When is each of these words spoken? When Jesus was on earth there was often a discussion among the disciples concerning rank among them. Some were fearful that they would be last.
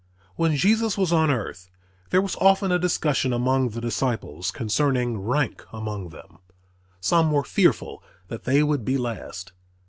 When 0.35 0.55
Jesus 0.55 0.97
was 0.97 1.13
on 1.13 1.29
earth 1.29 1.69
there 2.09 2.23
was 2.23 2.35
often 2.37 2.71
a 2.71 2.79
discussion 2.79 3.31
among 3.31 3.69
the 3.69 3.79
disciples 3.81 4.49
concerning 4.49 5.19
rank 5.19 5.63
among 5.71 6.09
them. 6.09 6.39
Some 6.99 7.31
were 7.31 7.43
fearful 7.43 8.03
that 8.27 8.45
they 8.45 8.63
would 8.63 8.83
be 8.83 8.97
last. 8.97 9.51